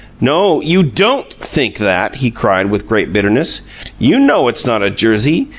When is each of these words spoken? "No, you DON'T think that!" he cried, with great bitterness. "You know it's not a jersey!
"No, 0.19 0.61
you 0.61 0.81
DON'T 0.81 1.31
think 1.31 1.77
that!" 1.77 2.15
he 2.15 2.31
cried, 2.31 2.71
with 2.71 2.87
great 2.87 3.13
bitterness. 3.13 3.61
"You 3.99 4.17
know 4.17 4.47
it's 4.47 4.65
not 4.65 4.81
a 4.81 4.89
jersey! 4.89 5.49